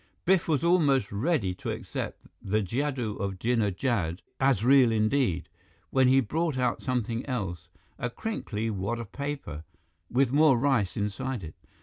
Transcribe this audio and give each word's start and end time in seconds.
Biff 0.25 0.47
was 0.47 0.63
almost 0.63 1.11
ready 1.11 1.53
to 1.53 1.69
accept 1.69 2.25
the 2.41 2.63
jadoo 2.63 3.17
of 3.17 3.37
Jinnah 3.37 3.77
Jad 3.77 4.23
as 4.39 4.65
real 4.65 4.91
indeed, 4.91 5.47
when 5.91 6.07
he 6.07 6.21
brought 6.21 6.57
out 6.57 6.81
something 6.81 7.23
else, 7.27 7.69
a 7.99 8.09
crinkly 8.09 8.71
wad 8.71 8.97
of 8.97 9.11
paper, 9.11 9.63
with 10.09 10.31
more 10.31 10.57
rice 10.57 10.97
inside 10.97 11.43
it. 11.43 11.53